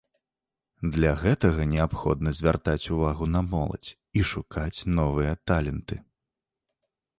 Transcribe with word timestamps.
Для 0.95 1.11
гэтага 1.23 1.67
неабходна 1.73 2.33
звяртаць 2.39 2.91
увагу 2.97 3.29
на 3.35 3.45
моладзь 3.51 3.93
і 4.21 4.25
шукаць 4.33 4.85
новыя 4.97 5.39
таленты. 5.51 6.03